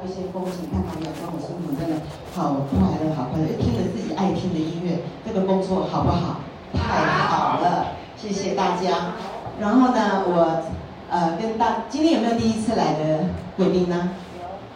[0.00, 2.00] 一些风景，看到没有跟我心情真的
[2.34, 6.40] 好快乐，好快乐，听着自己爱听的音乐，这个工作好不好？
[6.72, 9.12] 太好了， 谢谢大家。
[9.60, 10.62] 然后呢，我
[11.10, 13.26] 呃跟大今天有没有第一次来的
[13.58, 14.12] 贵宾呢？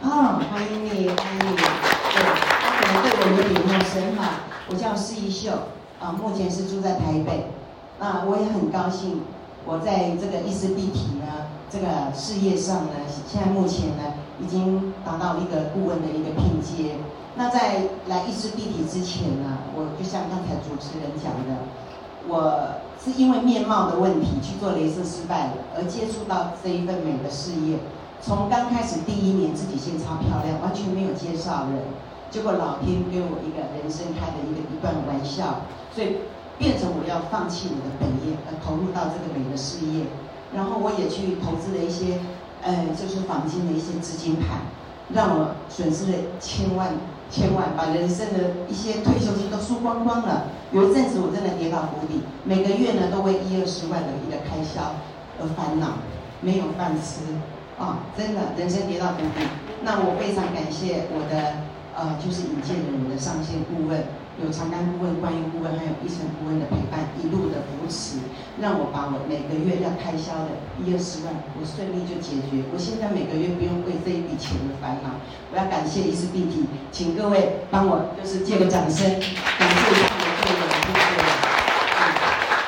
[0.03, 1.57] 啊、哦，欢迎你，欢迎你。
[1.57, 2.21] 对，
[2.61, 4.45] 他可能对我有点陌生哈。
[4.69, 5.51] 我叫施一秀，
[5.99, 7.47] 啊，目前是住在台北。
[7.99, 9.23] 那我也很高兴，
[9.65, 12.93] 我在这个意思必提呢，这个事业上呢，
[13.27, 14.13] 现在目前呢。
[14.41, 16.97] 已经达到一个顾问的一个拼接。
[17.37, 21.69] 那在来意思必提之前呢，我就像刚才主持人讲的，
[22.27, 27.77] 我是因为面貌的问题去做镭射失败了，而接触到这一份美的事业。
[28.23, 31.85] 从刚开始第一年自己先超漂亮，完全没有介绍人，
[32.31, 35.61] 结果老天给我一个人生开的一个一段玩笑，
[35.95, 36.25] 所以
[36.57, 40.07] 变成我要放弃我的本业，而投入到这个美的事业。
[40.55, 42.19] 然后我也去投资了一些。
[42.67, 44.67] 呃，就是坊间的一些资金盘，
[45.15, 46.91] 让我损失了千万
[47.31, 50.47] 千万，把人生的一些退休金都输光光了。
[50.73, 54.97] 有一阵子我真的跌到谷底，每个月呢都为一二十万的一个开销
[55.41, 56.03] 而烦恼，
[56.41, 57.23] 没有饭吃
[57.79, 59.47] 啊，真的人生跌到谷底。
[59.85, 61.63] 那我非常感谢我的
[61.95, 64.03] 呃，就是引荐的人的上线顾问。
[64.43, 68.21] 有长单顾问、观音顾问，还有一生顾问的陪伴，一路的扶持，
[68.61, 72.61] 让我把我每个月要开销的一二十万，我顺利就解决。
[72.69, 75.17] 我现在每个月不用为这一笔钱的烦恼。
[75.53, 81.25] 我要感谢意思必提，请各位帮我就是借个掌声，感谢一下我的会员，谢谢。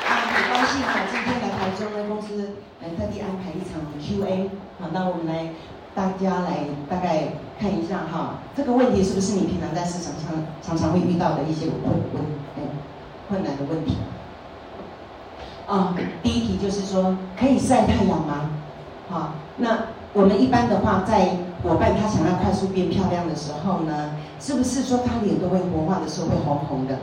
[0.09, 4.49] 啊，很高兴哈，今天来台中的公司，嗯，特地安排一场 Q&A，
[4.81, 5.53] 好，那我们来。
[5.95, 7.23] 大家来大概
[7.59, 10.31] 看一下哈，这个问题是不是你平常在市场上
[10.63, 12.23] 常常会遇到的一些困困
[12.55, 12.63] 哎
[13.27, 13.97] 困难的问题？
[15.67, 15.93] 啊，
[16.23, 18.49] 第一题就是说可以晒太阳吗？
[19.09, 19.77] 好，那
[20.13, 26.97] 我们一般的话，在伙伴他想要快速变漂亮的时候呢，是不是说他脸都会活化的时候会红红的？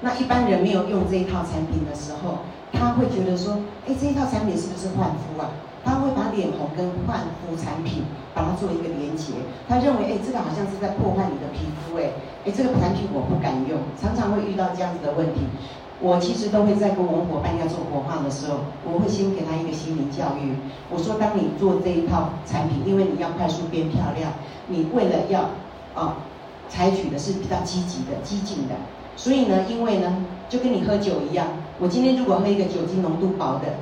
[0.00, 2.38] 那一般人没有用这一套产品的时候，
[2.72, 5.50] 他会觉得说，哎，这一套产品是不是换肤啊？
[5.84, 9.32] 他会把脸红跟换肤产品把它做一个连结，
[9.68, 12.10] 他认为，哎，这个好像是在破坏你的皮肤，哎，
[12.44, 15.40] 哎，这个产品我不敢用，常常会遇到这样子的问题。
[16.00, 20.54] 我其实都会在跟我们伙伴要做活化的时候，我会先给他一个心灵教育。
[20.90, 24.30] 我说，当你做这一套产品，因为你要快速变漂亮，
[24.68, 25.50] 你为了要
[25.98, 26.18] 啊，
[26.68, 28.74] 采取的是比较积极的、激进的，
[29.16, 31.48] 所以呢，因为呢，就跟你喝酒一样，
[31.80, 33.74] 我今天如果喝一个酒精浓度薄的。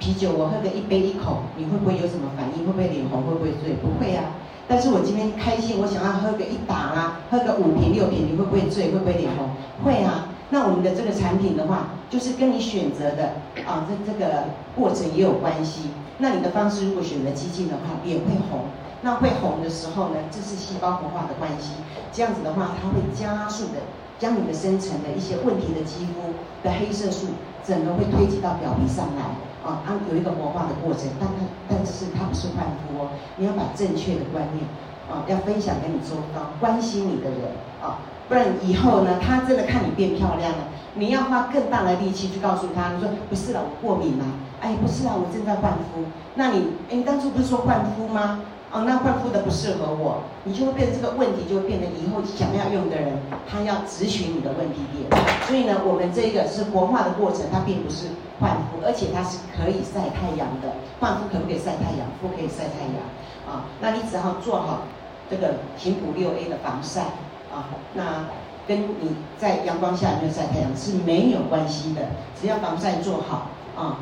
[0.00, 2.64] 啤酒，我喝个一杯一口，你会不会有什么反应？
[2.64, 3.22] 会不会脸红？
[3.22, 3.76] 会不会醉？
[3.76, 4.32] 不会啊。
[4.66, 8.90] 但是我今天开心，我想要喝个一打啊，喝个五瓶六瓶，你会不会醉？
[8.90, 9.50] 会不会脸红？
[9.84, 10.26] 会啊。
[10.48, 13.36] 那我们的这个产品的话，就是跟你选择的
[13.68, 15.90] 啊，这这个过程也有关系。
[16.16, 18.64] 那你的方式如果选择激进的话，脸会红。
[19.02, 21.72] 那会红的时候呢，这是细胞活化的关系。
[22.10, 23.84] 这样子的话，它会加速的
[24.18, 26.32] 将你的深层的一些问题的肌肤
[26.64, 27.28] 的黑色素，
[27.66, 29.49] 整个会推挤到表皮上来。
[29.64, 31.34] 啊，它有一个活化的过程，但它
[31.68, 34.64] 但是它不是换肤哦，你要把正确的观念
[35.10, 44.24] 啊，要分享给你周遭关心你的人啊，不然以后呢，他真的看你变漂亮了，你要花更大的力气去告诉他，你说不是啦，我过敏啦，
[44.60, 46.04] 哎，不是啦，我正在换肤，
[46.36, 48.40] 那你，哎，你当初不是说换肤吗？
[48.72, 53.18] 哦，那换肤的不适合我，你就会变这个问题，就会变成以后想要用的人，
[53.50, 55.10] 他要咨询你的问题点。
[55.42, 58.06] 所以呢，我们这个是活化的过程，它并不是
[58.38, 60.70] 换肤，而且它是可以晒太阳的。
[61.00, 62.06] 换肤可不可以晒太阳？
[62.22, 63.02] 不可以晒太阳。
[63.42, 64.86] 啊，那你只要做好
[65.28, 67.10] 这个频谱六 A 的防晒
[67.50, 68.26] 啊，那
[68.68, 72.02] 跟你在阳光下有没有晒太阳是没有关系的，
[72.40, 73.98] 只要防晒做好啊。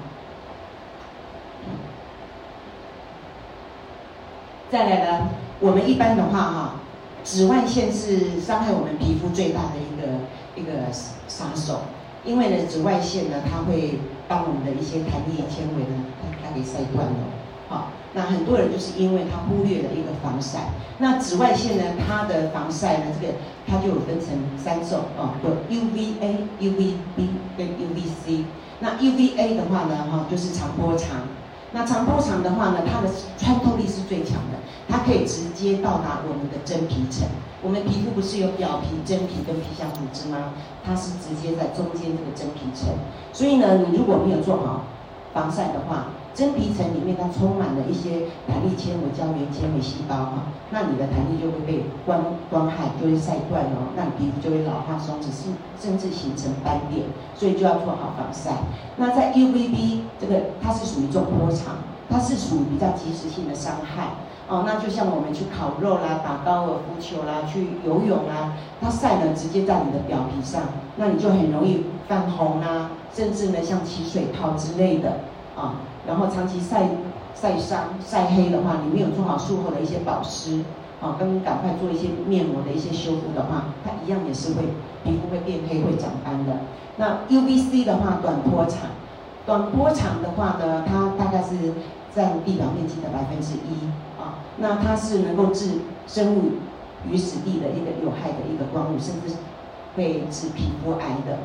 [4.70, 5.28] 再来呢，
[5.60, 6.74] 我们一般的话哈，
[7.24, 10.92] 紫外线是伤害我们皮肤最大的一个一个
[11.26, 11.80] 杀手，
[12.22, 13.98] 因为呢，紫外线呢，它会
[14.28, 17.14] 把我们的一些弹力纤维呢，它它给晒断了。
[17.70, 20.68] 好，那很多人就是因为他忽略了一个防晒。
[20.98, 23.34] 那紫外线呢，它的防晒呢，这个
[23.66, 28.44] 它就有分成三种哦，有 UVA、UVB 跟 UVC。
[28.80, 31.20] 那 UVA 的话呢，哈，就是长波长。
[31.72, 37.28] 那长波长的话呢，它的穿透力是最强的，它可以直接到达我们的真皮层。
[37.62, 40.54] 我们皮肤不是有表皮、真皮跟皮下组织吗？
[40.84, 42.88] 它是直接在中间这个真皮层。
[43.32, 44.84] 所以呢，你如果没有做好
[45.34, 50.32] 防晒的话，真皮层里面它充满了一些弹力纤维、胶原纤维细胞哈，
[50.70, 58.52] 那你的弹力就会被光光害就会晒断哦，那你皮肤就会老化松弛，甚甚至形成斑点，所以就要做好防晒。
[58.96, 61.76] 那在 UVB 这个它是属于中波长，
[62.08, 64.10] 它是属于比较即时性的伤害
[64.48, 70.62] 哦，那就像我们去烤肉啦、打高尔夫球啦、去游泳啦，它晒呢直接在你的表皮上，
[70.96, 75.18] 那你就很容易泛红啊，甚至呢像起水泡之类的
[75.56, 75.74] 啊。
[76.08, 76.88] 然后长期晒
[77.34, 80.64] 晒伤、晒黑的话，你没有做好术后的一些保湿
[81.02, 84.62] 啊，跟赶快做一些面膜的一些修复的话，它一样也是会
[85.04, 86.60] 皮肤会变黑、会长斑的。
[86.96, 88.90] 那 UVC 的话，短波长，
[89.44, 91.74] 短波长的话呢，它大概是
[92.12, 93.86] 占地表面积的百分之一
[94.18, 94.40] 啊。
[94.56, 96.52] 那它是能够致生物
[97.06, 99.36] 与死地的一个有害的一个光物，甚至
[99.94, 101.38] 会致皮肤癌的。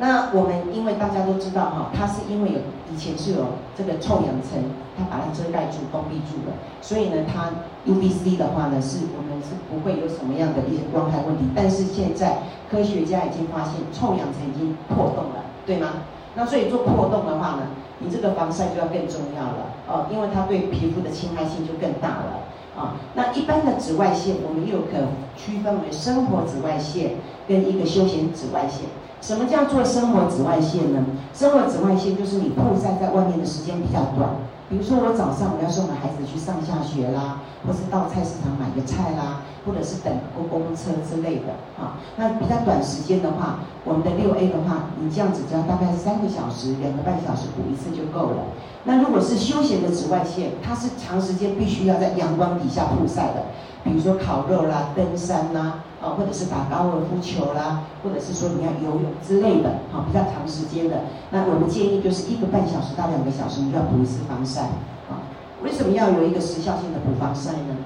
[0.00, 2.58] 那我们因为大家都知道哈，它是因为有
[2.94, 4.62] 以前是有这个臭氧层，
[4.96, 7.50] 它把它遮盖住、封闭住了，所以呢，它
[7.84, 11.44] UVC 的话呢，是我们是不会有什么样的一些光害问题。
[11.54, 12.38] 但是现在
[12.70, 16.06] 科学家已经发现臭氧层已经破洞了，对吗？
[16.36, 17.66] 那所以做破洞的话呢，
[17.98, 22.46] 你这个防晒就要更重要了哦，因为它对皮肤的侵害性就更大了。
[22.78, 27.16] 啊，那一般的紫外线，我们又可区分为生活紫外线
[27.48, 28.86] 跟一个休闲紫外线。
[29.20, 31.04] 什么叫做生活紫外线呢？
[31.34, 34.30] 生活紫外线就是你曝晒在外面的时间比较短。
[34.70, 41.96] 比如说我早上我要送我孩子去上下学啦，或是到菜市场买个菜啦，或者是等公公车之类的啊。
[42.16, 48.44] 那比较短时间的话，我们的六 A 的话，你这样子只要大概三个小时、两个半小时补一次就够了。
[48.84, 53.48] 那如果是休闲的紫外线，它是长时间必须要在阳光底下曝晒的，
[53.82, 55.80] 比如说烤肉啦、登山啦。
[56.00, 64.62] 啊，或者是打高尔夫球啦，或者是说你要游泳之类的，好，比较长时间的，那我们建议就是一个半小时到两个小时，你就要补一次防晒。
[65.10, 65.26] 啊，
[65.62, 67.76] 为什么要有一个时效性的补防晒呢？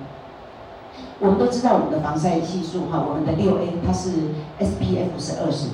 [1.20, 4.10] 我们都知道我们的防晒系数哈，我们的六 A 它是
[4.60, 5.68] SPF 是二十，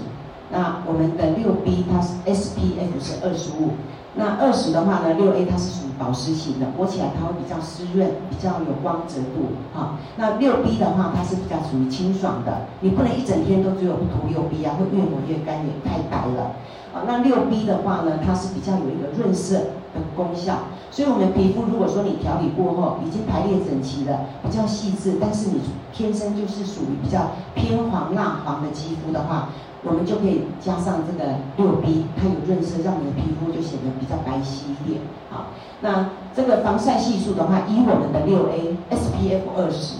[0.52, 3.70] 那我们的六 B 它是 SPF 是二十五。
[4.18, 9.94] 那二十的话呢，六 A 它是属于保湿型的，摸起来它会比较湿润，比较有光泽度，啊。
[10.16, 16.50] 那六 B 的话，它是比较属于清爽的，你不能一整天都只有涂六 B 啊，会越抹越干，也太白了。
[16.92, 19.60] 啊，那六 B 的话呢，它是比较有一个润色
[19.94, 20.58] 的功效，
[20.90, 25.60] 所以我们皮肤如果说你调理过后已经排列整齐了，比较细致，但是你
[25.92, 29.48] 天生就是属于比较偏黄蜡黄的肌肤的话。
[29.84, 35.00] 我们就可以加上这个六 B，它有润色，让你的皮肤就显得比较白皙一点。
[35.30, 39.98] 好，那这个防晒系数的话，以我们的六 A SPF 二十，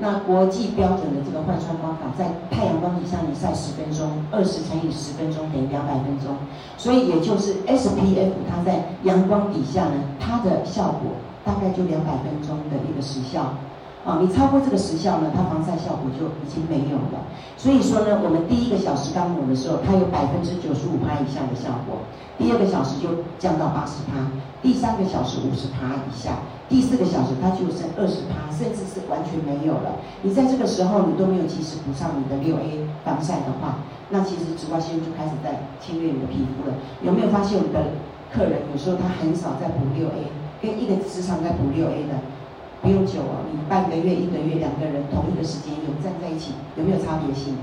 [0.00, 6.36] 那国际标准的这个换算方法，在太阳光底下你晒十分钟，二十乘以十分钟等于两百分钟，
[6.76, 13.54] 所以也就是 SPF 它在阳光底下呢，它的效果大概就两百分钟的一个时效。
[14.06, 17.18] 啊，你超过这个时效呢，它防晒效果就已经没有了。
[17.58, 21.98] 所以说呢，我们第一个小时刚抹的时候，它有百分之九十五趴以下的效果；
[22.38, 23.08] 第二个小时就
[23.38, 24.24] 降到八十趴；
[24.62, 29.96] 第三个小时五十趴以下；第四个小时它就剩二十趴，甚至是完全没有了。
[30.22, 33.80] 你在这个时候你都没有及时补上你的六 A 防晒的话，
[34.10, 36.76] 那其实紫外线就开始在侵略你的皮肤了。
[37.00, 37.96] 有没有发现我们的
[38.28, 40.28] 客人有时候他很少在补六 A，
[40.60, 42.20] 跟一个时常在补六 A 的？
[42.80, 47.58] 不用久哦，你半个月、一个月，两个人同一个时间有站在一起，有没有差别性？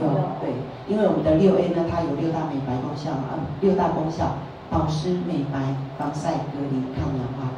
[0.00, 0.08] 有，
[0.40, 0.48] 对，
[0.88, 4.40] 因为我们的六 A 呢，它有六大美白功效啊，六大功效：
[4.70, 7.52] 保湿、美白、防晒、隔离、抗氧化、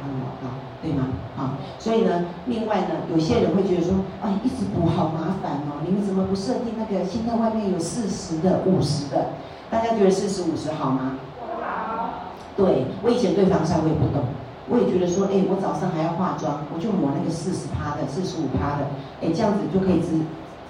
[0.81, 1.07] 对吗？
[1.35, 7.03] 好，所以呢，另外呢，有些人会觉得说，啊，一直补好麻烦哦，你们怎么不设定那个？
[7.05, 9.31] 现在外面有四十的、五十的，
[9.69, 11.15] 大家觉得四十五十好吗？
[11.61, 12.09] 好。
[12.55, 14.23] 对，我以前对防晒我也不懂。
[14.69, 18.85] 我也觉得说，哎，我早上还要化妆，我就抹那个四十趴的、四十五趴的，
[19.21, 20.21] 哎，这样子就可以直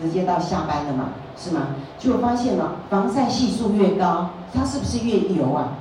[0.01, 1.75] 直接到下班了嘛，是吗？
[1.97, 5.77] 结果发现了，防晒系数越高，它是不是越油啊？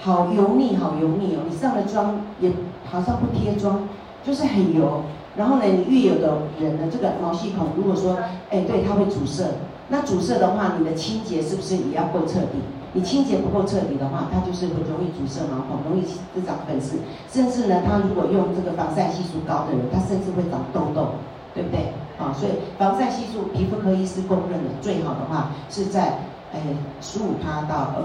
[0.00, 1.42] 好油腻，好油腻哦！
[1.50, 2.52] 你上了妆也
[2.90, 3.88] 好像不贴妆，
[4.24, 5.02] 就是很油。
[5.36, 8.18] 然后呢，你越有的人呢，这个毛细孔如果说，
[8.50, 9.44] 哎，对，它会阻塞。
[9.88, 12.58] 那阻塞的话，你的清洁是不是也要够彻底？
[12.94, 16.98] 你清洁不够彻底的话，它就是会容易阻塞毛孔，容易滋长粉刺，
[17.30, 21.14] 甚至呢，它如果用这个防晒系数高的人，它甚至会长痘痘，
[21.54, 21.92] 对不对？
[22.18, 26.18] 啊，所以防晒系数，皮肤科医师公认的最好的话是在
[26.52, 26.58] 哎
[27.00, 28.02] 十五趴到二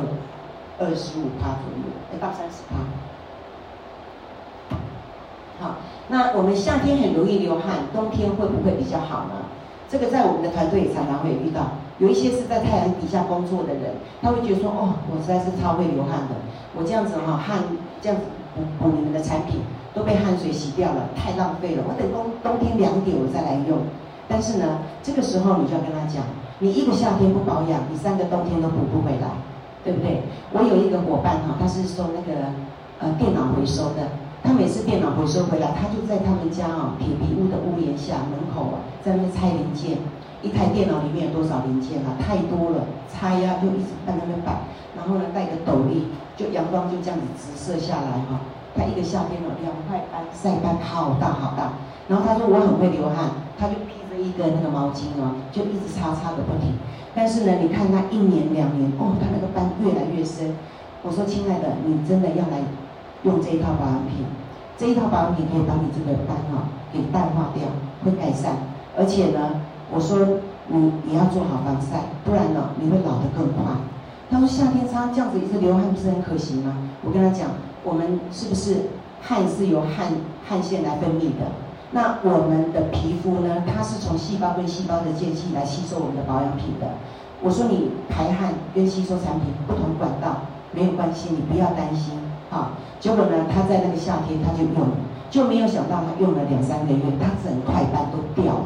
[0.78, 2.78] 二十五趴左右，哎到三十趴。
[5.63, 5.77] 好，
[6.10, 9.48] 那我们夏天很容易流汗，冬天会不会比较好呢？
[9.88, 11.79] 这个在我们的团队常常会遇到。
[12.00, 16.36] 有一些是在太阳底下工作的人，他会觉得说：“哦，我实在是超会流汗的，
[16.75, 17.63] 我这样子哈汗
[18.01, 19.62] 这样子补补你们的产品
[19.93, 21.84] 都被汗水洗掉了，太浪费了。
[21.88, 23.79] 我等冬冬天凉点我再来用。
[24.27, 26.25] 但是呢，这个时候你就要跟他讲，
[26.60, 29.29] 你一个夏天不保养，你三个冬天都补不回来，
[29.86, 30.24] 对不对？
[30.51, 32.51] 我有一个伙伴哈，他是做那个
[33.00, 34.10] 呃电脑回收的，
[34.44, 39.98] 他每次电脑回收回来，他就在他们家啊铁皮屋的屋檐下门口啊，在那边拆零件。
[40.44, 42.20] 一台电脑里面有多少零件啊？
[42.20, 48.44] 太多了，拆呀、就一直在那边摆，然后呢带个斗笠，就阳光就这样子直射下来哈。
[48.76, 51.80] 他一个夏天哦，两块斑晒斑好大好大。
[52.10, 56.76] 然后他说我很会流汗，他就披着一个那个毛巾哦，就一直擦擦个不停。
[57.16, 60.52] 但是呢，你看他一年两年哦，他那个斑越来越深。
[61.04, 62.60] 我说亲爱的，你真的要来
[63.24, 64.25] 用这一套保养品，
[64.77, 67.63] 这一套保养品可以把你这个斑啊给淡化掉，
[68.03, 68.56] 会改善。
[68.98, 69.62] 而且呢，
[69.92, 73.74] 我说你你要做好防晒，不然呢你会老得更快。
[74.30, 76.77] 他说夏天擦这样子一直流汗不是很可惜吗？
[77.03, 77.50] 我跟他讲，
[77.84, 78.89] 我们是不是
[79.22, 80.08] 汗是由汗
[80.48, 81.51] 汗腺来分泌的？
[81.92, 83.63] 那我们的皮肤呢？
[83.68, 86.88] 它是从细胞跟细胞的间隙来吸收我们的保养品的。
[87.42, 92.18] 我说你排汗跟吸收产品不同管道没有关系，你不要担心
[92.54, 92.72] 啊。
[93.00, 94.88] 结果呢，他在那个夏天他就用，
[95.30, 98.66] 就没有想到他用了两三个月，他整块斑都掉了。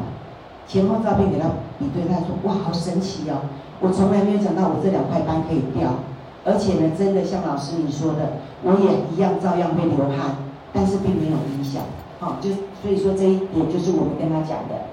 [0.68, 3.48] 前后照片给他比对，他说哇，好神奇哦！
[3.80, 5.88] 我从来没有想到我这两块斑可以掉，
[6.44, 10.36] 而且呢，真的像老师你说的，我也一样照样会流汗，
[10.72, 11.82] 但是并没有影响。
[12.20, 12.50] 好，就
[12.82, 14.92] 所以说这一点就是我们跟他讲的，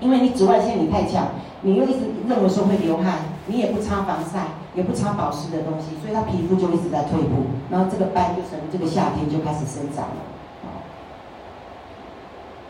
[0.00, 1.28] 因为你紫外线你太强，
[1.62, 10.22] 你又一直认为说会流汗，你也不擦防晒，也不擦保湿的东西，所以他皮肤就一直在退步，然后这个斑就从这个夏天就开始生长了。
[10.62, 10.70] 好，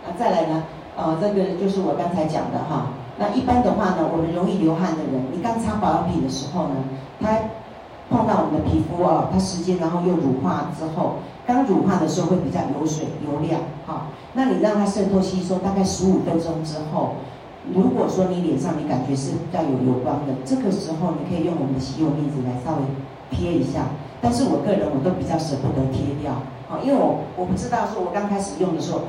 [0.06, 0.64] 那再来呢？
[0.96, 2.86] 呃，这个就是我刚才讲的哈。
[3.18, 6.76] 那一般的话呢，我们容易流汗的人，你刚擦保养品的时候呢，
[7.20, 7.28] 他
[8.08, 11.16] 碰到我们的皮肤啊，它时间然后又乳化之后。
[11.46, 17.16] 刚乳化的时候会比较油水油亮，好，那你让它渗透吸收大概十五分钟之后，
[17.74, 22.82] 如果说你脸上你感觉是带有油光的，这个时候你可以用我们的吸油面纸来稍微
[23.30, 23.88] 贴一下，
[24.20, 26.32] 但是我个人我都比较舍不得贴掉，
[26.68, 29.02] 好，因为我我不知道说我刚开始用的时候，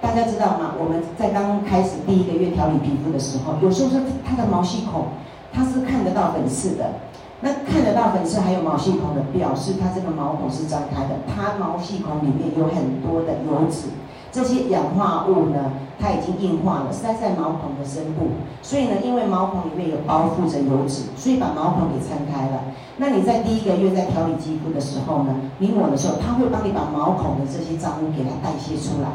[0.00, 0.74] 大家知道吗？
[0.78, 5.06] 我们在刚开始第一个月调理皮肤的时候，有时候是它的毛细孔，
[5.52, 6.84] 它是看得到粉刺的。
[7.40, 13.86] 那看得到粉刺还有毛细孔的，表示它这个毛孔是张开的，它毛细孔里面有很多的油脂，
[14.30, 18.28] 这些氧化物呢，它已经硬化了，塞在毛孔的深部，
[18.62, 22.62] 所以呢，因为毛孔里面有包覆着油脂，所以把毛孔给撑开了。
[22.98, 29.08] 那你在第一个月在调理肌肤的时候呢，你抹的时候，它会帮你把毛孔的这些脏污给它代谢出来，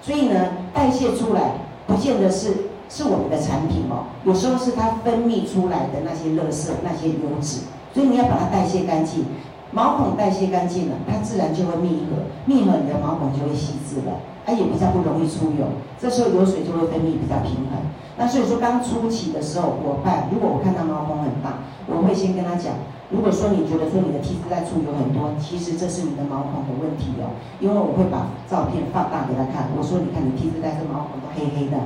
[0.00, 1.52] 所以呢，代谢出来
[1.86, 2.70] 不见得是。
[2.86, 7.62] 是我们的产品哦，有时候是它分泌出来的那些垃圾、那些油脂，
[7.94, 9.24] 所以你要把它代谢干净。
[9.72, 14.12] 毛孔代谢干净了，它自然就会密合，密合你的毛孔就会细致了，
[14.44, 15.66] 它也比较不容易出油。
[15.98, 17.80] 这时候油水就会分泌比较平衡。
[18.16, 22.74] 那所以说刚初期的时候，我伴，如果我看到毛孔很大，我会先跟他讲。
[23.10, 27.36] 如果说你觉得说你的 T 字带出油很多，其实这是你的毛孔的问题哦。
[27.60, 31.76] 因为我会把照片放大给他看，我说你看你 T 字带这毛孔都黑黑的，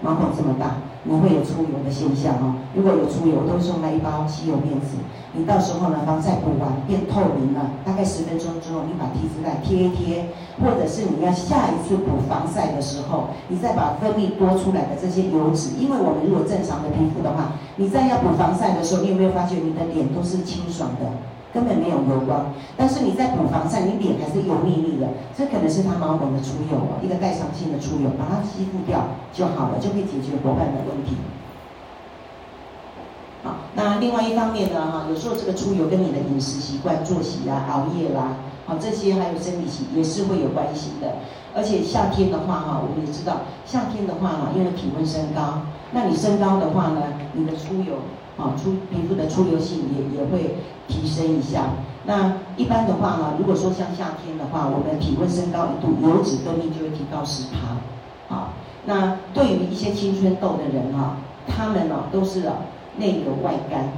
[0.00, 2.54] 毛孔这么大，你会有出油的现象哦。
[2.74, 4.98] 如果有出油，我都送那一包吸油面纸，
[5.32, 10.26] 你到时候呢，防晒补完变透明了，大概十分钟之后，你把 T 字带贴一贴，
[10.60, 21.06] 或者是你要下一次补防晒的时候，你再把分泌多出来的这些油脂，因为我们如果正常的皮肤的话，你在要补防晒的时候，你有没有发觉你的脸都是清爽的，
[21.52, 22.52] 根本没有油光。
[22.76, 31.16] 但是你在补防晒，你脸还是油腻腻的，这可能是它毛孔的出油哦，一个代偿性的出油，把它吸附掉就好了，就可以解决伙伴的问题。
[33.44, 38.34] 好，那另外一方面呢，哈，有时候这个出油跟你的饮食习惯、作息啊、熬夜啦，
[38.66, 41.14] 好，这些还有生理期也是会有关系的。
[41.54, 47.02] 而且夏天的话，哈，我们也知道，夏天的话呢，因为体温升高，那你升高的话呢，
[47.32, 47.94] 你的出油。
[48.38, 50.54] 啊，出皮肤的出油性也也会
[50.86, 51.70] 提升一下。
[52.04, 58.32] 那一般的话呢，如果说像夏天的话，我们体温升高一度，油脂分泌就会提高十趴。
[58.32, 58.52] 啊，
[58.86, 61.16] 那对于一些青春痘的人啊，
[61.48, 62.58] 他们呢、啊、都是啊
[62.98, 63.90] 内油外干，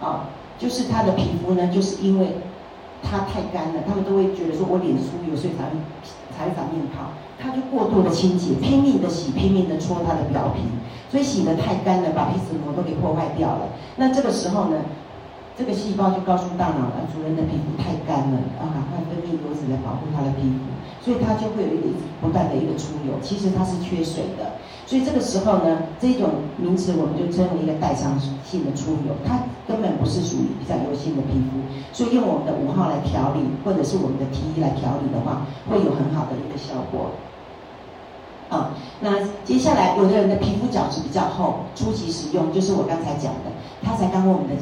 [0.00, 2.36] 啊，就是他的皮肤呢，就是因为
[3.02, 5.64] 他太干了，他们都会觉得说我脸出油，所以才
[6.38, 10.62] 才长面泡，他就过度的清洁，拼命的洗，拼命的搓他的表皮。
[11.10, 13.68] 所以洗得太干了，把皮脂膜都给破坏掉了。
[13.96, 14.76] 那这个时候呢，
[15.58, 20.70] 这个细胞就告诉大脑了，主人的皮肤太干了，啊，赶快分泌油脂来保护它的皮肤。
[21.02, 21.88] 所以它就会有一个
[22.20, 24.52] 不断的一个出油，其实它是缺水的。
[24.86, 31.58] 所以这个时候呢，这种名词我们就称为一个代偿性的出油，它根本不是属于比较油性的皮肤。
[31.90, 37.10] 所以用我们的五号来调理，或者是我们的 T 一来调理的话，会有很好的一个效果。
[38.50, 39.10] 啊、那
[39.44, 44.54] 接下来有的人的皮肤角质比较厚，初期使用就是我刚才讲的，他才刚我们的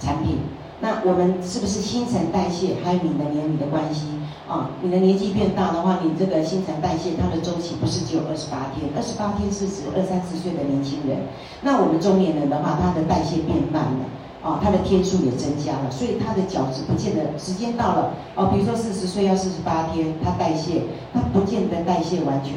[0.00, 0.38] 产品，
[0.80, 4.06] 那我们是不是新陈代谢还有你的年龄的关系
[4.48, 4.70] 啊？
[4.80, 11.18] 你的年纪变大的话，你这个新陈代谢它的周期不是只有二十八天，二十八天是指二三十岁的年轻人。
[11.60, 14.08] 那我们中年人的话，他的代谢变慢了
[14.40, 20.82] 啊，他的天数也增加了，所以他的角质不见得时间到了哦，比如说四十岁要四十八天，他代谢，
[21.12, 22.54] 他不见得代谢完全。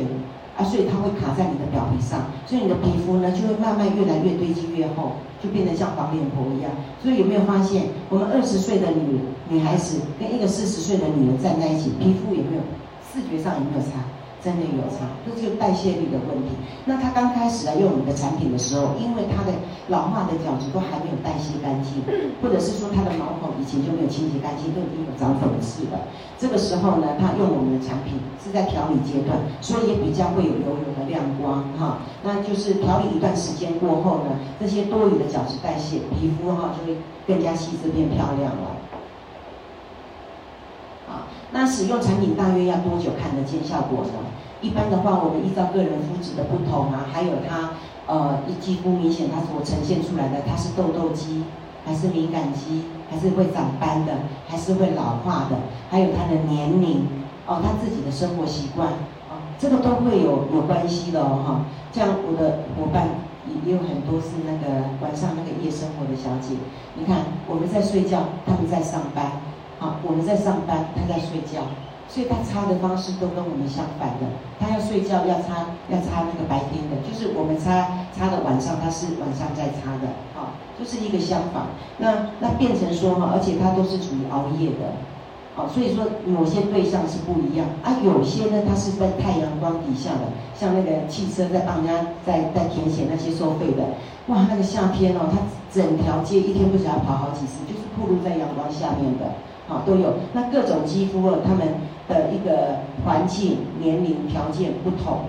[0.58, 5.12] 啊，所以它会卡在你的表皮上，所以你的皮肤呢就会慢慢越来越堆积越厚，
[5.42, 6.72] 就变得像黄脸婆一样。
[7.02, 12.62] 所以有没有发现，我们二十岁的女女孩子跟一个四十岁的女人站在一起，皮肤有没有
[13.06, 14.02] 视觉上有没有差？
[14.44, 16.56] 真的有差，这就是代谢率的问题。
[16.86, 19.52] 那他刚开始来用我们的产品的时候，因为他的
[19.90, 22.00] 老化的角质都还没有代谢干净，
[22.42, 26.00] 或者是说他的毛孔以前就没有清洁干净，都已经有长粉刺了。
[26.38, 32.00] 这个时候呢，他用我们的产品是在调理阶段，所以也比较会有油油的亮光哈。
[32.24, 38.78] 那就是调理一段时间过后呢，这些多余的角质代谢，皮肤哈就会更加细致变漂亮了。
[41.52, 44.28] 那使用产品大约要多久看得见效果呢？
[44.60, 47.72] 一般的话，我们依照个人肤质的不同啊，还有它
[48.08, 51.44] 呃，肌肤明显它所呈现出来的，它是痘痘肌，
[51.86, 54.14] 还是敏感肌，还是会长斑的，
[54.48, 55.56] 还是会老化的，
[55.90, 57.06] 还有它的年龄
[57.46, 58.90] 哦，他自己的生活习惯
[59.30, 61.66] 啊，这个都会有有关系的哦哈。
[61.94, 63.08] 像我的伙伴
[63.48, 66.56] 也也有很多是那个晚上那个夜生活的小姐，
[66.96, 69.32] 你看我们在睡觉，他们在上班。
[69.80, 71.62] 好，我们在上班，他在睡觉，
[72.10, 74.26] 所以他擦的方式都跟我们相反的。
[74.60, 81.70] 他要睡觉要擦，要擦那个白天的，就是我们擦擦的晚上，他是晚上在擦的，啊，就是一个相反。
[82.00, 84.98] 那那变成说哈，而且他都是属于熬夜的，
[85.54, 90.26] 啊，所以说某些对象是不一样啊，有些呢他是在太阳光底下的，
[90.58, 91.94] 像那个汽车在帮人家
[92.26, 93.94] 在在填写那些收费的，
[94.34, 95.38] 哇，那个夏天哦，他
[95.70, 99.38] 整条街一天不晓得跑好几次，就是暴露在阳光下面的。
[99.68, 100.14] 好，都有。
[100.32, 101.68] 那各种肌肤啊，他们
[102.08, 105.24] 的一个环境、年龄条件不同，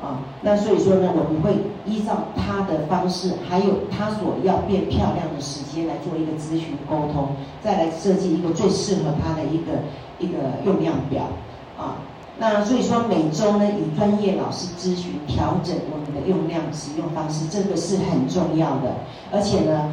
[0.00, 9.72] 啊，那所以说呢，我们会依照他的方式，还有他所要变漂亮的时间来做一个咨询沟通，再来设计一个最适合他的一个
[10.20, 11.24] 一个用量表，
[11.76, 11.96] 啊，
[12.38, 18.94] 那所以说每周呢，与专业老师咨询调整我们的用量使用方式，这个是很重要的，
[19.32, 19.92] 而且呢。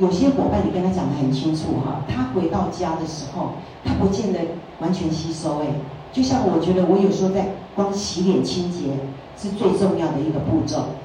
[0.00, 3.50] 有些伙伴，你跟他讲得很清楚哈，他回到家的时候，
[3.84, 4.40] 他不见得
[4.80, 5.66] 完全吸收哎。
[6.10, 8.96] 就像我觉得，我有时候在光洗脸清洁
[9.36, 10.96] 是最重要的一个步骤，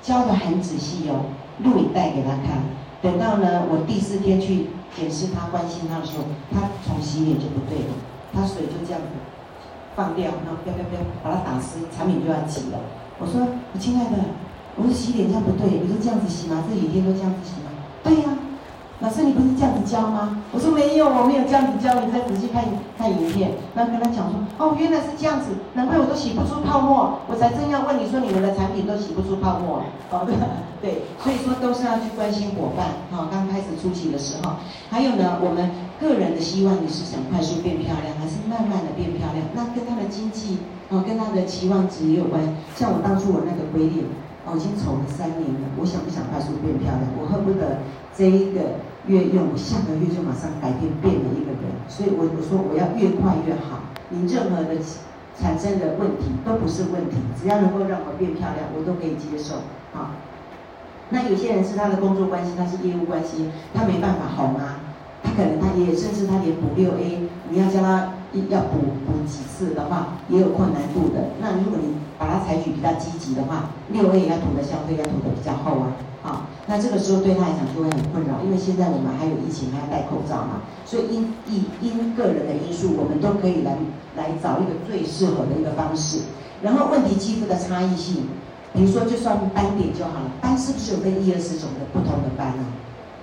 [0.00, 1.26] 教的很仔细哦，
[1.64, 2.62] 录影带给他看。
[3.02, 7.92] 等到呢，我第四天去检视他、关心他的时候，他从洗脸就不对了，
[8.32, 9.08] 他水就这样子
[9.96, 12.78] 放掉，然后啪啪啪把它打湿，产品就要挤了。
[13.18, 13.42] 我说，
[13.74, 14.16] 我亲爱的，
[14.76, 16.62] 我说洗脸这样不对，你说这样子洗吗？
[16.70, 17.74] 这几天都这样子洗吗？
[18.06, 18.30] 对呀、
[19.00, 20.44] 老师，你不是这样子教吗？
[20.52, 22.62] 我说没有，我没有这样子教，你再仔细看
[22.96, 23.50] 看影片。
[23.74, 29.82] 然后跟他讲说，哦，原来是这样子，难怪我都洗不出泡沫，我才正要问你说，你们的产品都洗不出泡沫。
[30.08, 30.32] 好的，
[30.80, 32.94] 对，所以说都是要去关心伙伴。
[33.10, 34.54] 哈，刚开始初期的时候，
[34.88, 39.42] 还有呢，我们个人的希望你是想快速变漂亮，还是慢慢的变漂亮？
[39.58, 40.58] 那跟他的经济，
[40.90, 42.40] 哦，跟他的期望值也有关。
[42.76, 44.06] 像我当初我那个规律。
[44.46, 47.02] 我已经丑了三年了，我想不想快速变漂亮？
[47.18, 47.82] 我恨不得
[48.16, 51.66] 这一个月用，下个月就马上改变，变了一个人。
[51.88, 53.82] 所以我我说我要越快越好。
[54.08, 54.78] 你任何的
[55.34, 59.66] 产生的问题都不是问题，只要能够让我变漂亮，我都可以接受。
[59.92, 60.14] 好，
[61.10, 64.78] 那有些人是他的工作关系，他是业务关系，他没办法好吗。
[65.24, 68.14] 他可能他也甚至他连补六 A，你要叫他
[68.50, 71.30] 要补补几次的话，也有困难度的。
[71.40, 83.76] 那如果你把它采取比较积极的话，六 A 要涂的相对要涂的比较厚啊，好，那这个时候对他来讲就会很困扰，因为现在我们还有疫情，还要戴口罩嘛，所以因因因个人的因素，我们都可以来
[84.16, 86.20] 来找一个最适合的一个方式。
[86.62, 88.24] 然后问题肌肤的差异性，
[88.72, 92.64] 比如说就算斑点就好了，斑是不是有分一二十种的不同的斑呢？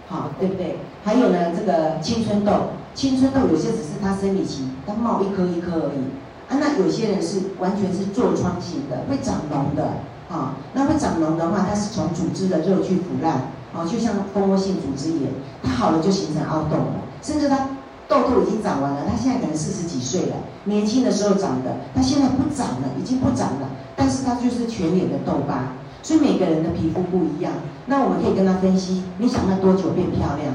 [0.08, 0.78] 好，对不对？
[1.04, 2.52] 还有呢，这个青春痘，
[2.95, 6.03] 青春痘有些只是它生理期，它冒一颗一颗而已。
[6.49, 9.93] 啊，那有些人是完全是痤疮型的，会长脓的，
[10.29, 15.32] 啊，那会长脓的话，它是从组织的肉去腐烂，啊，就像蜂窝性组织炎，
[15.63, 17.69] 它好了就形成凹洞了，甚至它
[18.10, 27.53] 痘痘已经长完了，它现在可能四十几岁了，年轻的时候长的，它现在不长了，已经不长了，但是它就是全脸的痘疤，所以每个人的皮肤不一样，
[27.86, 30.53] 那我们可以跟他分析，你想要多久变漂亮？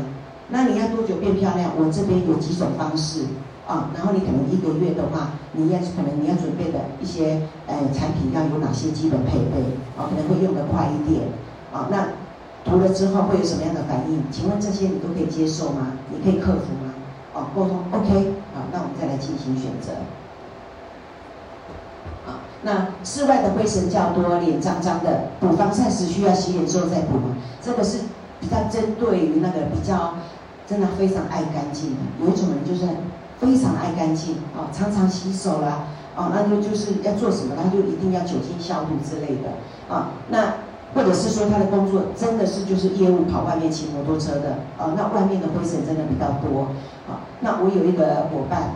[0.50, 1.72] 那你要多久变漂亮？
[1.78, 3.24] 我这边有几种方式。
[3.68, 9.60] 啊，然后你可能一个月的话，你要可能你要准备的一些呃产品要有哪些基本配备
[9.94, 11.28] 啊，可能会用得快一点
[11.70, 11.86] 啊。
[11.90, 12.16] 那
[12.64, 14.24] 涂了之后会有什么样的反应？
[14.32, 15.88] 请问这些你都可以接受吗？
[16.08, 16.94] 你可以克服吗？
[17.34, 19.92] 哦，沟通 OK，好，那我们再来进行选择。
[22.24, 27.36] 好，那室外的灰尘较多，脸脏脏的，补防晒时需要洗脸之后再补吗？
[27.60, 27.98] 这个是
[28.40, 30.14] 比较针对于那个比较
[30.66, 32.86] 真的非常爱干净的，有一种人就是
[33.40, 35.84] 非常爱干净啊，常常洗手啦，
[36.16, 40.54] 啊，那就就是要做什么，他就一定要酒精消毒之类的啊，那。
[40.94, 46.62] 或者是说他的工作真的是就是业务跑外面骑摩托车的啊，那外面的灰尘真的比较多
[47.06, 47.20] 啊。
[47.40, 48.72] 那我有一个伙伴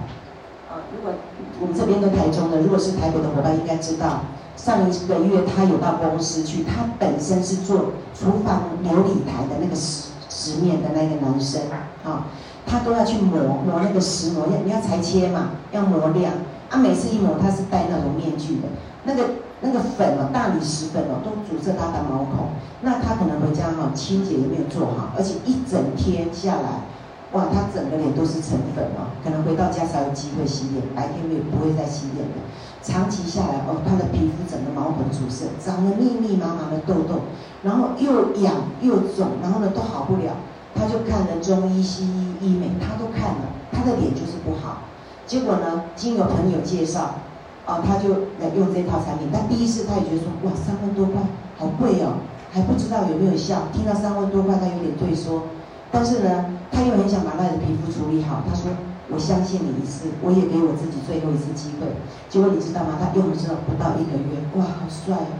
[0.69, 1.11] 啊，如果
[1.59, 4.21] 我们这边的台中的，如果是台北的伙伴应该知道，
[4.57, 11.63] 上一个月他有到公司去，他本身是做厨房流理台的那个石石面的那个男生
[12.05, 12.27] 啊，
[12.67, 16.33] 他都要去磨磨那个石磨，要你要裁切嘛，要磨亮
[16.71, 18.69] 啊，每次一磨他是戴那种面具的，
[19.05, 19.25] 那个。
[19.65, 22.51] 那个粉哦，大理石粉哦，都阻塞他的毛孔。
[22.81, 26.83] 那他可能回家哈，清洁也没有做好，而且一整天下来，
[27.31, 29.15] 哇，他整个脸都是成粉哦。
[29.23, 32.43] 可能回到家才有机会洗脸，白天没有不会再洗脸的。
[32.83, 37.21] 长期下来哦，他的皮肤整个毛孔阻塞，长了密密麻麻的痘痘，
[37.63, 40.35] 然后又痒又肿，然后呢都好不了。
[40.75, 44.79] 他就看了中医、西医、医美，他都看了，他的脸就是不好。
[45.27, 47.15] 结果呢，经由朋友介绍。
[47.65, 48.09] 哦，他就
[48.41, 51.23] 来用这套产品，但第一次他也觉得说，哇，三万多块，
[51.57, 52.19] 好贵哦，
[52.51, 53.69] 还不知道有没有效。
[53.73, 55.45] 听到三万多块，他有点退缩，
[55.93, 58.43] 但是呢，他又很想把他的皮肤处理好。
[58.49, 58.73] 他说，
[59.11, 61.87] 我相信你一次，我也给我自己最后一次机会。
[62.29, 62.99] 结果你知道吗？
[63.01, 65.33] 他用了之后不到一个月，哇，好帅哦，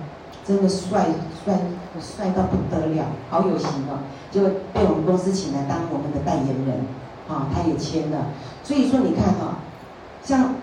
[0.45, 1.07] 真的帅
[1.45, 1.61] 帅
[2.01, 6.87] 帅到不得了，好有型哦，就被我们公司请来当我们的代言人，
[7.29, 8.27] 啊，他也签了。
[8.65, 9.59] 所以说你看哈，
[10.25, 10.55] 像。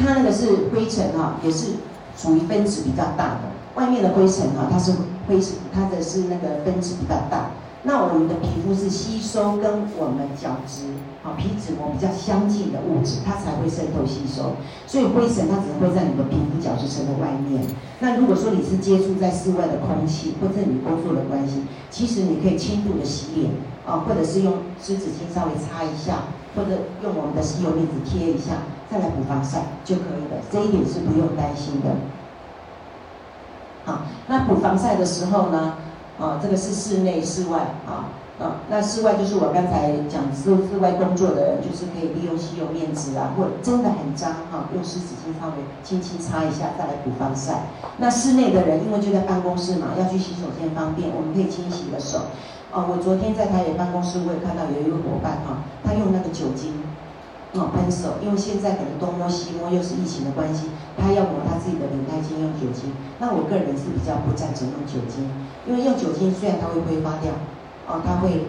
[0.00, 1.72] 他那个是灰尘哈，也是
[2.16, 3.40] 属于分子比较大的。
[3.74, 4.92] 外面的灰尘哈，它是
[5.26, 7.50] 灰尘，它的是那个分子比较大。
[7.88, 10.92] 那我们的皮肤是吸收跟我们角质
[11.24, 14.52] 啊皮脂膜比较相近的物质，它才会渗透吸收。
[14.86, 17.64] 所以灰尘它只会在你的皮肤角质层的外面。
[18.00, 23.52] 那如果说你是接触在室外的空气，或者你工作的关系，其实你可以轻度的洗脸
[23.86, 28.68] 啊，或者是用湿纸巾稍微擦一下，或者用我们的吸油面纸贴一下。
[28.92, 31.88] 再来补防晒就可以了，这一点是不用担心的。
[33.86, 35.74] 好，那补防晒的时候呢，
[36.18, 38.10] 啊，这个是室内、室外啊，
[38.42, 45.54] 啊，那室外就是我刚才讲，室室外工作的人就是可以利用吸油面纸啊，或真的很脏哈，用湿纸巾稍微
[45.84, 47.68] 轻轻擦一下，再来补防晒。
[47.98, 52.18] 那室内的人因为就在办公室嘛，要去洗手间方便，我们可以清洗的手。
[52.72, 56.74] 啊，我昨天在台北办公室，我也看到有一个伙伴哈，他用那个酒精。
[57.54, 62.92] 哦，喷手，因为现在可能东摸西摸，又是疫情的关系，他要抹他自己的领带巾用酒精。
[63.18, 65.24] 那我个人是比较不赞成用酒精，
[65.66, 67.32] 因为用酒精虽然它会挥发掉，
[67.88, 68.44] 哦，它会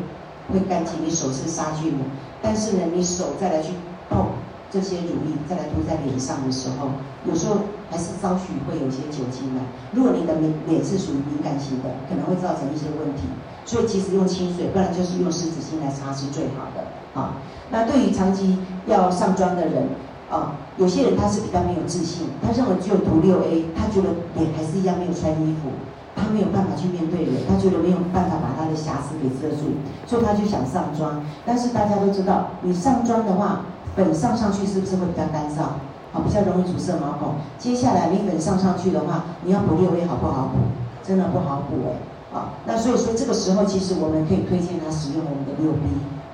[0.51, 2.03] 会干净，你手是杀菌的，
[2.41, 3.71] 但是呢，你手再来去
[4.09, 4.35] 碰
[4.69, 6.91] 这些乳液，再来涂在脸上的时候，
[7.23, 7.55] 有时候
[7.89, 9.61] 还是稍许会有一些酒精的。
[9.95, 13.23] 如果你的脸脸是属于敏感型的，可能会造成一些问题。
[13.63, 16.83] 所以其实用清水，不然就是用湿纸巾来擦是最好的
[17.19, 17.35] 啊。
[17.71, 19.89] 那对于长期要上妆的人，
[20.31, 25.69] 啊，有些人他是比较没有自信，他认为只有涂六 A，他觉得脸还是一样没有穿衣服，
[26.15, 29.77] 他没有办法去面对脸，他觉得没有办法把他的瑕疵给遮住，
[30.07, 31.21] 所以他就想上妆。
[31.45, 35.77] 但是大家都知道，你上妆的话，粉上上去是不是会比较干燥？
[36.11, 37.35] 啊，比较容易阻塞毛孔。
[37.59, 40.57] 接下来你粉上上去的话，你要补六 A 好不好补？
[41.05, 41.93] 真的不好补哎。
[42.33, 45.79] 啊，那所以说这个时候其实我们可以推荐他使用我们的六 B。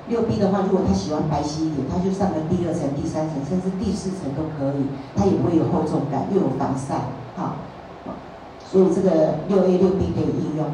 [0.07, 7.57] 六 B 的话，如果他喜欢白皙一点，他就上个第二层、第三层，甚至第四层都可以，他也不会有厚重感，又有防晒，哈，
[8.69, 10.67] 所以这个六 A 六 B 可以应用。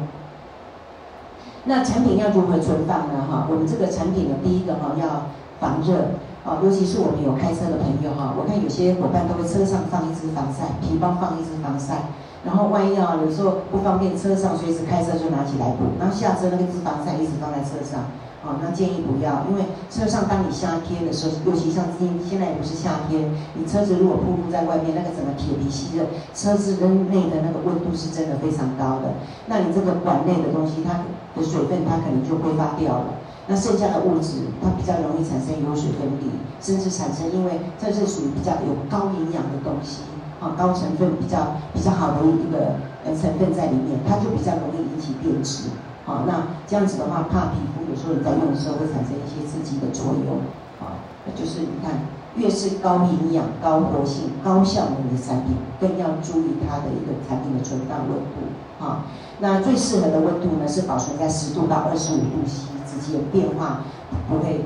[1.64, 3.24] 那产品要如何存放呢？
[3.30, 12.12] 哈，我们这个产品的第一个哈要防热，啊，尤其是我们有开车的朋友哈，我看有些伙伴都会车上放一支防晒，皮包放一支防晒，
[12.44, 18.04] 然后万一啊有时候不方便，车上随时开车就拿起来补，然后下车那个支防晒一直放在车上。
[18.42, 29.14] 哦，那建议不要，因为车上当你夏天的时候，尤其像今现在也不是夏天，你车子如果暴露在外面，那个整个铁皮吸热，车子跟内的那个温度是真的非常高的。
[29.46, 31.06] 那你这个管内的东西，它
[31.38, 33.14] 的水分它可能就挥发掉了，
[33.46, 36.26] 那剩下的物质它比较容易产生油水分离，
[36.58, 40.02] 甚至产生，因为这是属于比较有高营养的东西，
[40.42, 42.74] 啊，高成分比较比较好的一个
[43.06, 45.70] 呃成分在里面，它就比较容易引起变质。
[46.04, 50.40] 好，那这样子的话，怕皮肤有时候你在用的时候会产生一些刺激的作用。
[50.80, 50.98] 好，
[51.36, 51.92] 就是你看，
[52.34, 58.84] 越是高营养、高活性、高效能的产品，更要注意它的一个产品的存放温度。
[58.84, 59.06] 啊，
[59.38, 63.82] 那最适合的温度呢是保存在十度到二十五度 C 之间，变化
[64.28, 64.64] 不会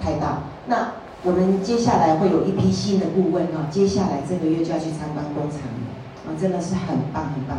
[0.00, 0.38] 太大。
[0.66, 7.58] 那我们接下来会有一批新的顾问哈，接下来这个月就要去参观工厂了，啊，真的是很棒很棒。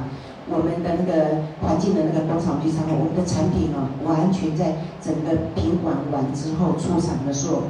[0.49, 7.63] 我们的那个环境的那个工厂去参观，我们的产品啊，完全在整个品管完之后出厂的时候。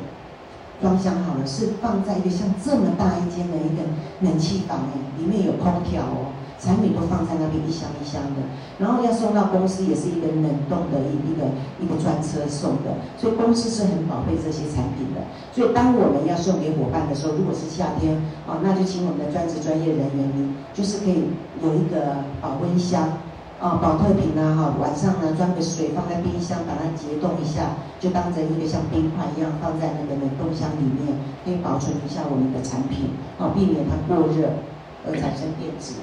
[0.81, 3.83] 装箱好了，是放在一个像这么大一间的一个
[4.19, 6.34] 冷气房哎，里面有空调哦，
[6.65, 8.41] 产品都放在那边一箱一箱的，
[8.79, 11.45] 然后要送到公司也是一个冷冻的一一个
[11.77, 15.21] 一个专车送的，所以公司是很宝贝这些产品的。
[15.53, 21.29] 所以当我们要送给伙伴的时候，如果是夏天哦，那就请我们的专职专业人员，你就是可以
[21.61, 23.21] 有一个保温箱。
[23.55, 34.59] 啊，保特瓶啊，哈，晚上呢装个水放在冰箱，把它解冻一下，就当成一个像冰块一样放在那个冷冻箱里面，可以保存一下我们的产品，啊，避免它过热
[35.07, 35.93] 而产生变质。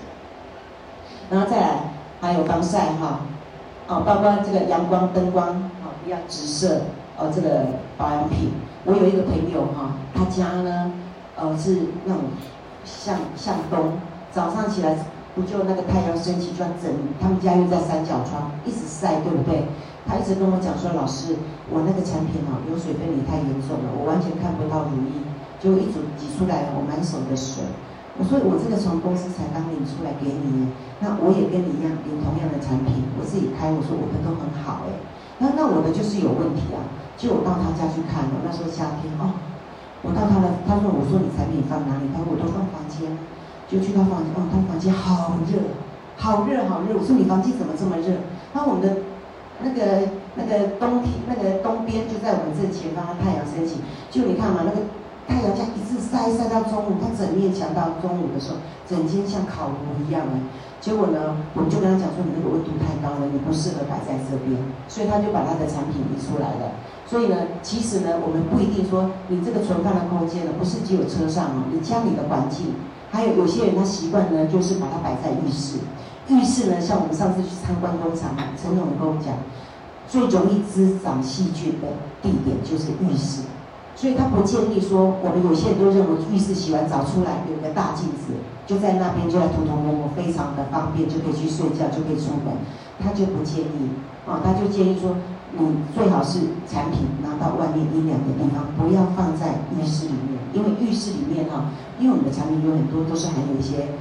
[1.33, 1.68] 然后再来
[2.21, 3.21] 还有防晒哈，
[3.88, 6.83] 哦，包括这个阳光灯光啊，不要直射，
[7.16, 7.64] 哦，这个
[7.97, 8.53] 保养品。
[8.85, 10.92] 我有一个朋友哈，他家呢，
[11.37, 12.25] 呃，是那种
[12.85, 13.95] 向向东，
[14.31, 14.95] 早上起来。
[15.35, 19.64] 不就那个太阳升起，就整他们家又在三角窗，一直晒，对不对？
[20.07, 21.37] 他一直跟我讲说，老师，
[21.73, 25.25] 我那个产品哦，有水分离太严重了，我完全看不到乳液，
[25.57, 27.64] 就一组挤出来，我满手的水。
[28.23, 30.71] 我说我这个从公司才刚领出来给你，
[31.03, 34.95] 那我也跟你一样领同样的产品，我自己开，我说我的都很好哎，
[35.43, 36.87] 那那我的就是有问题啊。
[37.19, 39.35] 就我到他家去看了，那时候夏天哦，
[40.07, 42.07] 我到他的，他说我说你产品放哪里？
[42.15, 43.11] 他说我都放房间。
[43.67, 45.59] 就去他房间，哦，他房间好热，
[46.15, 46.95] 好热，好热。
[46.95, 48.23] 我说你房间怎么这么热？
[48.55, 49.03] 那我们的
[49.67, 53.83] 那个那个冬天那个东边就在我们正前方，太阳升起，
[54.15, 54.79] 就你看嘛，那个
[55.29, 58.59] 太阳这样一直晒晒到中午，它整面墙到中午的时候，
[58.89, 60.33] 整间像烤炉一样的。
[60.81, 64.59] 结果呢，我就跟他讲说，你那个温度太高了，你不适合摆在这边，
[64.89, 66.75] 所以他就把他的产品移出来了。
[67.07, 72.75] 所以呢，其实呢，我们不一定说你这个存放的空间呢，不是只有车上哦，你家里的环境。
[73.13, 75.79] 还有有些人他习惯呢，就是把它摆在浴室。
[76.27, 79.37] 浴室呢，像我们上次去参观工厂，陈总跟我讲，
[80.09, 81.87] 最容易滋长细菌的
[82.23, 83.43] 地点就是浴室。
[84.03, 88.35] 所以他不建议说，我们有些人都认为浴室洗完澡出来有个大镜子，
[88.67, 92.51] 就在那边就在涂涂抹抹，非常的方便，就可以去睡觉，就可以出门。
[92.99, 93.95] 他就不建议
[94.27, 95.15] 啊，他就建议说。
[95.55, 95.61] 你
[95.95, 101.69] 最好是产品拿到外面阴凉的地方，不要放在浴室里面，因为浴室里面哈，
[102.01, 103.93] 因为我们的产品有很多都是含有一些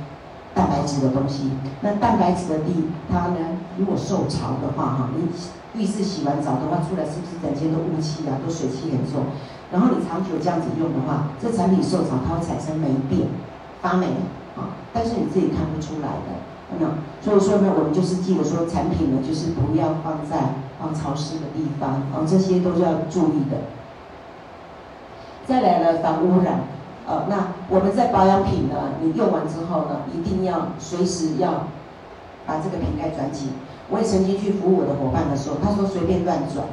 [0.56, 1.52] 蛋白质的东西。
[1.82, 5.28] 那蛋白质的地，它呢，如果受潮的话哈，你
[5.76, 9.28] 浴室洗完澡的话出来，是不是整间都雾气啊，都水气很重？
[9.72, 13.28] 然后你长久这样子用的话，这产品受潮它会产生霉变、
[13.82, 14.08] 发霉
[14.58, 16.38] 啊，但是你自己看不出来的。
[16.80, 16.88] 那
[17.22, 20.38] 所以说呢，我们就是记得说，产品呢就是不要放在
[20.80, 23.58] 啊潮湿的地方啊，这些都是要注意的。
[25.48, 26.62] 再来呢，防污染，
[27.08, 31.68] 呃，那我们在保养品呢，你用完之后呢，一定要随时要
[32.46, 33.52] 把这个瓶盖转紧。
[33.90, 36.64] 我也曾经去服务我的伙伴的时候，他说随便乱转，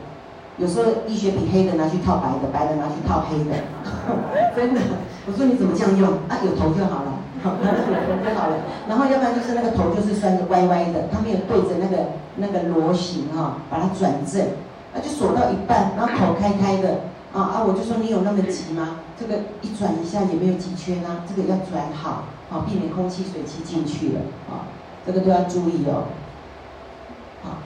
[0.58, 3.54] 有时候医学品黑的拿去套白的，白的拿去套黑的，
[4.54, 4.80] 真的。
[5.26, 6.08] 我说你怎么这样用？
[6.28, 7.14] 啊，有头就好了。
[7.38, 8.56] 就好了。
[8.88, 11.96] 然后要不然就是那个头就是拴着歪歪的，它没有对着那个
[12.36, 14.44] 那个螺形哈、哦，把它转正，
[14.92, 17.64] 那就锁到一半，然后口开开的啊啊！
[17.64, 18.96] 我就说你有那么急吗？
[19.20, 24.66] 这个一转一下也没有几圈啊，这个要转好，好避免空气水汽进去了啊，
[25.06, 26.10] 这个都要注意哦。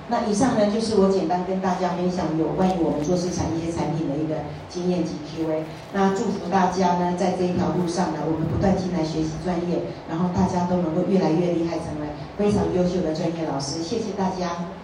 [0.09, 5.65] 那以上呢就是我简单跟大家分享有关于我们做市场一些产品的一个经验及 Q&A。
[5.95, 13.83] 那祝福大家呢，在这一条路上呢，我们不断进来学习专业，然后大家都能够越来越厉害，成为非常优秀的专业老师。
[13.83, 14.82] 谢谢大家。